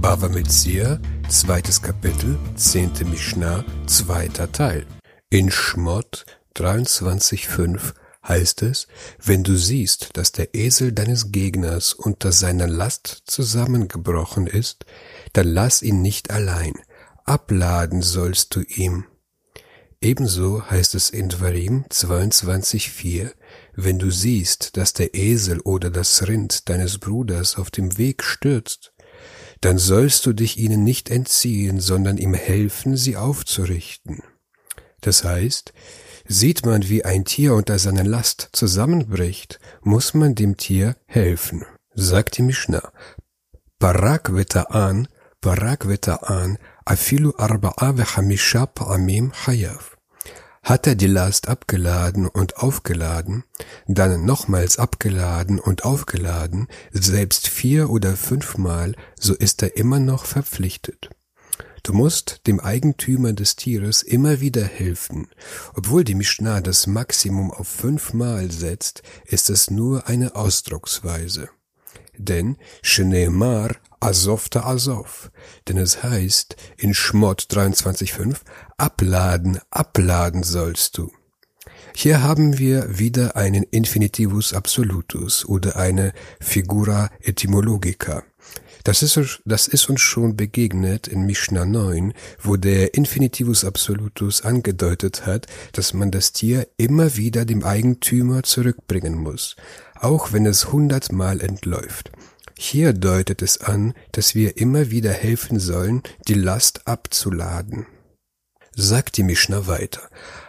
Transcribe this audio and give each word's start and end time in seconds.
Bava 0.00 0.30
Metzia, 0.30 0.98
zweites 1.28 1.82
Kapitel, 1.82 2.38
zehnte 2.56 3.04
Mishnah, 3.04 3.66
zweiter 3.84 4.50
Teil. 4.50 4.86
In 5.28 5.50
Schmott 5.50 6.24
23,5 6.56 7.92
heißt 8.26 8.62
es, 8.62 8.86
wenn 9.22 9.44
du 9.44 9.56
siehst, 9.56 10.16
dass 10.16 10.32
der 10.32 10.54
Esel 10.54 10.92
deines 10.92 11.32
Gegners 11.32 11.92
unter 11.92 12.32
seiner 12.32 12.66
Last 12.66 13.24
zusammengebrochen 13.26 14.46
ist, 14.46 14.86
dann 15.34 15.48
lass 15.48 15.82
ihn 15.82 16.00
nicht 16.00 16.30
allein, 16.30 16.72
abladen 17.26 18.00
sollst 18.00 18.56
du 18.56 18.62
ihm. 18.62 19.04
Ebenso 20.00 20.64
heißt 20.70 20.94
es 20.94 21.10
in 21.10 21.28
Dvarim 21.28 21.84
22,4, 21.90 23.32
wenn 23.74 23.98
du 23.98 24.10
siehst, 24.10 24.78
dass 24.78 24.94
der 24.94 25.14
Esel 25.14 25.60
oder 25.60 25.90
das 25.90 26.26
Rind 26.26 26.70
deines 26.70 26.96
Bruders 26.96 27.56
auf 27.56 27.70
dem 27.70 27.98
Weg 27.98 28.22
stürzt, 28.22 28.94
dann 29.60 29.78
sollst 29.78 30.26
du 30.26 30.32
dich 30.32 30.58
ihnen 30.58 30.84
nicht 30.84 31.10
entziehen, 31.10 31.80
sondern 31.80 32.16
ihm 32.16 32.34
helfen, 32.34 32.96
sie 32.96 33.16
aufzurichten. 33.16 34.22
Das 35.00 35.24
heißt, 35.24 35.72
sieht 36.26 36.64
man, 36.64 36.88
wie 36.88 37.04
ein 37.04 37.24
Tier 37.24 37.54
unter 37.54 37.78
seiner 37.78 38.04
Last 38.04 38.50
zusammenbricht, 38.52 39.58
muss 39.82 40.14
man 40.14 40.34
dem 40.34 40.56
Tier 40.56 40.96
helfen. 41.06 41.64
Sagt 41.94 42.38
die 42.38 42.42
Mishnah, 42.42 42.92
Parak 43.78 44.30
an, 44.30 45.08
afilu 46.84 47.30
arba'a 47.36 47.96
vechamisha 47.96 48.64
pa'amim 48.64 49.32
chayav. 49.32 49.96
Hat 50.62 50.86
er 50.86 50.94
die 50.94 51.06
Last 51.06 51.48
abgeladen 51.48 52.26
und 52.26 52.58
aufgeladen, 52.58 53.44
dann 53.86 54.24
nochmals 54.24 54.78
abgeladen 54.78 55.58
und 55.58 55.84
aufgeladen, 55.84 56.68
selbst 56.92 57.48
vier 57.48 57.90
oder 57.90 58.16
fünfmal, 58.16 58.94
so 59.18 59.34
ist 59.34 59.62
er 59.62 59.76
immer 59.76 60.00
noch 60.00 60.26
verpflichtet. 60.26 61.10
Du 61.82 61.94
musst 61.94 62.46
dem 62.46 62.60
Eigentümer 62.60 63.32
des 63.32 63.56
Tieres 63.56 64.02
immer 64.02 64.40
wieder 64.40 64.64
helfen. 64.64 65.28
Obwohl 65.74 66.04
die 66.04 66.14
Mishnah 66.14 66.60
das 66.60 66.86
Maximum 66.86 67.50
auf 67.50 67.68
fünfmal 67.68 68.50
setzt, 68.50 69.02
ist 69.24 69.48
es 69.48 69.70
nur 69.70 70.06
eine 70.06 70.36
Ausdrucksweise. 70.36 71.48
Denn 72.16 72.58
Shneemar 72.82 73.76
Azovta 74.00 74.64
Azov. 74.64 75.30
Denn 75.68 75.76
es 75.76 76.02
heißt 76.02 76.56
in 76.76 76.94
Schmott 76.94 77.46
23,5, 77.50 78.38
abladen, 78.76 79.60
abladen 79.70 80.42
sollst 80.42 80.98
du. 80.98 81.10
Hier 81.94 82.22
haben 82.22 82.58
wir 82.58 82.98
wieder 82.98 83.36
einen 83.36 83.64
Infinitivus 83.64 84.54
absolutus 84.54 85.44
oder 85.44 85.76
eine 85.76 86.12
Figura 86.40 87.10
etymologica. 87.20 88.22
Das 88.84 89.02
ist, 89.02 89.42
das 89.44 89.68
ist 89.68 89.90
uns 89.90 90.00
schon 90.00 90.36
begegnet 90.36 91.06
in 91.06 91.26
Mishnah 91.26 91.66
9, 91.66 92.14
wo 92.40 92.56
der 92.56 92.94
Infinitivus 92.94 93.64
absolutus 93.64 94.42
angedeutet 94.42 95.26
hat, 95.26 95.46
dass 95.72 95.92
man 95.92 96.10
das 96.10 96.32
Tier 96.32 96.66
immer 96.78 97.16
wieder 97.16 97.44
dem 97.44 97.62
Eigentümer 97.62 98.42
zurückbringen 98.42 99.16
muss, 99.16 99.56
auch 99.98 100.32
wenn 100.32 100.46
es 100.46 100.72
hundertmal 100.72 101.42
entläuft. 101.42 102.10
Hier 102.62 102.92
deutet 102.92 103.40
es 103.40 103.56
an, 103.62 103.94
dass 104.12 104.34
wir 104.34 104.58
immer 104.58 104.90
wieder 104.90 105.12
helfen 105.12 105.58
sollen, 105.58 106.02
die 106.28 106.34
Last 106.34 106.86
abzuladen. 106.86 107.86
Sagt 108.76 109.16
die 109.16 109.22
Mishnah 109.22 109.66
weiter. 109.66 110.02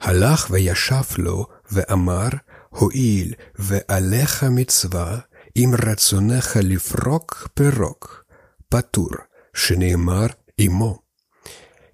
Halach 0.00 0.50
ve'yashav 0.50 1.16
lo 1.16 1.46
ve'amar 1.70 2.40
ho'il 2.72 3.36
ve'alecha 3.54 4.50
mitzvah 4.50 5.26
im 5.54 5.74
ratzonecha 5.74 6.60
lifrok 6.60 7.50
perok 7.54 8.26
patur 8.68 9.28
shneemar 9.52 10.34
imo. 10.56 11.04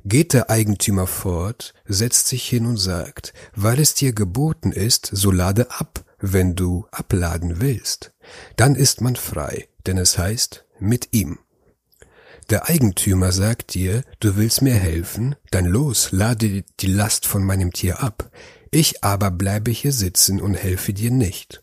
Geht 0.06 0.32
der 0.32 0.48
Eigentümer 0.48 1.06
fort, 1.06 1.74
setzt 1.84 2.28
sich 2.28 2.48
hin 2.48 2.64
und 2.64 2.78
sagt, 2.78 3.34
weil 3.54 3.78
es 3.78 3.92
dir 3.92 4.14
geboten 4.14 4.72
ist, 4.72 5.10
so 5.12 5.30
lade 5.30 5.70
ab, 5.70 6.02
wenn 6.20 6.54
du 6.54 6.86
abladen 6.90 7.60
willst. 7.60 8.12
Dann 8.56 8.74
ist 8.74 9.00
man 9.00 9.16
frei, 9.16 9.68
denn 9.86 9.98
es 9.98 10.18
heißt 10.18 10.64
mit 10.78 11.08
ihm. 11.12 11.38
Der 12.50 12.68
Eigentümer 12.68 13.30
sagt 13.30 13.74
dir, 13.74 14.02
du 14.20 14.36
willst 14.36 14.62
mir 14.62 14.74
helfen, 14.74 15.36
dann 15.50 15.66
los, 15.66 16.12
lade 16.12 16.64
die 16.80 16.86
Last 16.86 17.26
von 17.26 17.44
meinem 17.44 17.72
Tier 17.72 18.02
ab. 18.02 18.30
Ich 18.70 19.04
aber 19.04 19.30
bleibe 19.30 19.70
hier 19.70 19.92
sitzen 19.92 20.40
und 20.40 20.54
helfe 20.54 20.94
dir 20.94 21.10
nicht. 21.10 21.62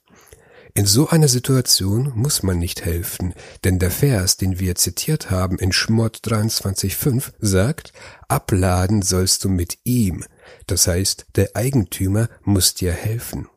In 0.77 0.85
so 0.85 1.07
einer 1.07 1.29
Situation 1.29 2.11
muss 2.15 2.43
man 2.43 2.59
nicht 2.59 2.83
helfen, 2.83 3.33
denn 3.63 3.79
der 3.79 3.91
Vers, 3.91 4.35
den 4.35 4.59
wir 4.59 4.75
zitiert 4.75 5.31
haben 5.31 5.57
in 5.57 5.71
Schmott 5.71 6.19
23,5 6.25 7.31
sagt, 7.39 7.93
abladen 8.27 9.01
sollst 9.01 9.43
du 9.45 9.49
mit 9.49 9.77
ihm. 9.85 10.25
Das 10.67 10.87
heißt, 10.87 11.27
der 11.35 11.55
Eigentümer 11.55 12.27
muss 12.43 12.73
dir 12.73 12.91
helfen. 12.91 13.47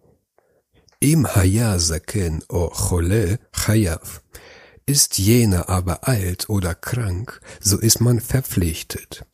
Im 1.01 1.29
haya 1.29 1.79
zaken 1.79 2.43
o 2.49 2.71
chole 2.71 3.39
chayav. 3.53 4.21
Ist 4.85 5.17
jener 5.19 5.69
aber 5.69 6.09
alt 6.09 6.49
oder 6.49 6.75
krank, 6.75 7.41
so 7.61 7.79
ist 7.79 8.01
man 8.01 8.19
verpflichtet. 8.19 9.25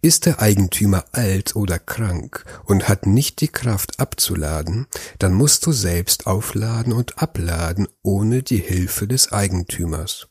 Ist 0.00 0.26
der 0.26 0.42
Eigentümer 0.42 1.04
alt 1.12 1.54
oder 1.54 1.78
krank 1.78 2.44
und 2.64 2.88
hat 2.88 3.06
nicht 3.06 3.40
die 3.40 3.46
Kraft 3.46 4.00
abzuladen, 4.00 4.88
dann 5.20 5.32
musst 5.32 5.64
du 5.64 5.70
selbst 5.70 6.26
aufladen 6.26 6.92
und 6.92 7.22
abladen 7.22 7.86
ohne 8.02 8.42
die 8.42 8.58
Hilfe 8.58 9.06
des 9.06 9.32
Eigentümers. 9.32 10.26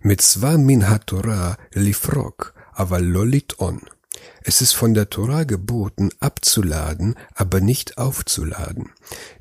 Mitzvah 0.00 0.58
min 0.58 0.88
ha-Torah 0.88 1.58
lifrok, 1.74 2.54
aber 2.72 2.98
lolit 2.98 3.60
on. 3.60 3.82
Es 4.42 4.60
ist 4.60 4.74
von 4.74 4.94
der 4.94 5.10
Tora 5.10 5.44
geboten, 5.44 6.10
abzuladen, 6.20 7.16
aber 7.34 7.60
nicht 7.60 7.98
aufzuladen. 7.98 8.90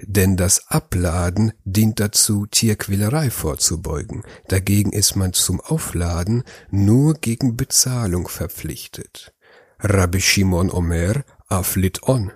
Denn 0.02 0.38
das 0.38 0.70
Abladen 0.70 1.54
dient 1.64 2.00
dazu, 2.00 2.46
Tierquälerei 2.46 3.30
vorzubeugen. 3.30 4.24
Dagegen 4.48 4.92
ist 4.92 5.16
man 5.16 5.34
zum 5.34 5.62
Aufladen 5.62 6.44
nur 6.72 7.14
gegen 7.14 7.56
Bezahlung 7.56 8.28
verpflichtet. 8.28 9.34
Rabbi 9.80 10.22
Shimon 10.22 10.72
Omer 10.72 11.24
aflit 11.48 12.04
on. 12.04 12.32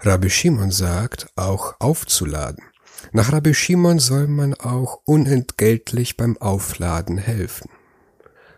Rabbi 0.00 0.30
Shimon 0.30 0.70
sagt, 0.70 1.28
auch 1.34 1.74
aufzuladen. 1.80 2.62
Nach 3.12 3.32
Rabbi 3.32 3.54
Shimon 3.54 3.98
soll 3.98 4.28
man 4.28 4.54
auch 4.54 5.00
unentgeltlich 5.04 6.16
beim 6.16 6.36
Aufladen 6.38 7.18
helfen. 7.18 7.70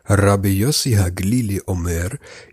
רבי 0.09 0.49
יוסי 0.49 0.97
הגלילי 0.97 1.59
אומר, 1.67 2.07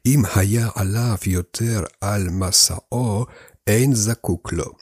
אם 0.06 0.22
היה 0.34 0.68
עליו 0.74 1.16
יותר 1.26 1.84
על 2.00 2.28
מסעו, 2.30 3.26
ein 3.68 3.94
Sakuklo. 3.94 4.76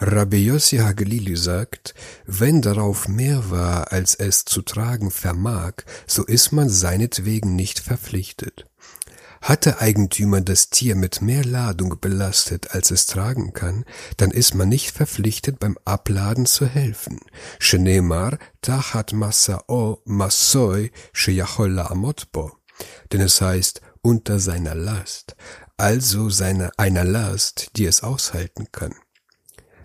Rabbi 0.00 0.44
Yossi 0.46 0.80
Hagelili 0.80 1.36
sagt, 1.36 1.94
wenn 2.26 2.60
darauf 2.60 3.06
mehr 3.06 3.50
war, 3.50 3.92
als 3.92 4.16
es 4.16 4.44
zu 4.44 4.62
tragen 4.62 5.12
vermag, 5.12 5.74
so 6.08 6.24
ist 6.24 6.50
man 6.50 6.68
seinetwegen 6.68 7.54
nicht 7.54 7.78
verpflichtet. 7.78 8.66
Hat 9.41 9.65
der 9.65 9.81
Eigentümer 9.81 10.41
das 10.41 10.69
Tier 10.69 10.95
mit 10.95 11.21
mehr 11.21 11.45
Ladung 11.45 11.99
belastet, 11.99 12.71
als 12.71 12.91
es 12.91 13.05
tragen 13.05 13.53
kann, 13.53 13.85
dann 14.17 14.31
ist 14.31 14.55
man 14.55 14.69
nicht 14.69 14.91
verpflichtet, 14.91 15.59
beim 15.59 15.77
Abladen 15.85 16.45
zu 16.45 16.65
helfen. 16.65 17.19
Shenemar 17.59 18.39
tachat 18.61 19.13
masao 19.13 20.01
masoi 20.05 20.91
sheyachol 21.13 21.79
amotbo. 21.79 22.57
Denn 23.11 23.21
es 23.21 23.41
heißt, 23.41 23.81
unter 24.01 24.39
seiner 24.39 24.75
Last, 24.75 25.35
also 25.77 26.29
seiner 26.29 26.71
einer 26.77 27.03
Last, 27.03 27.71
die 27.75 27.85
es 27.85 28.03
aushalten 28.03 28.67
kann. 28.71 28.93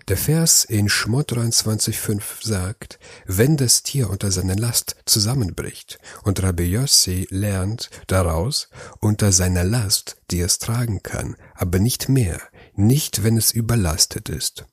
Der 0.09 0.17
Vers 0.17 0.65
in 0.65 0.89
Schmott 0.89 1.31
23,5 1.31 2.45
sagt, 2.45 2.99
wenn 3.25 3.55
das 3.55 3.83
Tier 3.83 4.09
unter 4.09 4.31
seiner 4.31 4.57
Last 4.57 4.97
zusammenbricht, 5.05 5.97
und 6.23 6.43
Rabbi 6.43 6.65
Yossi 6.65 7.25
lernt 7.29 7.89
daraus, 8.07 8.67
unter 8.99 9.31
seiner 9.31 9.63
Last, 9.63 10.17
die 10.29 10.41
es 10.41 10.59
tragen 10.59 11.03
kann, 11.03 11.37
aber 11.55 11.79
nicht 11.79 12.09
mehr, 12.09 12.41
nicht 12.75 13.23
wenn 13.23 13.37
es 13.37 13.51
überlastet 13.51 14.27
ist. 14.27 14.65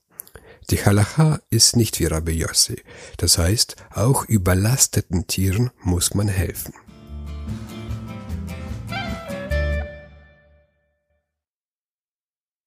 Die 0.70 0.84
Halacha 0.84 1.38
ist 1.49 1.76
nicht 1.76 2.00
wie 2.00 2.06
Rabbi 2.06 2.32
Yossi, 2.32 2.82
das 3.16 3.38
heißt, 3.38 3.76
auch 3.94 4.25
überlasteten 4.25 5.28
Tieren 5.28 5.70
muss 5.81 6.12
man 6.12 6.26
helfen. 6.26 6.75